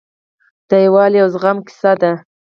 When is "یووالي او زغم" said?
0.85-1.57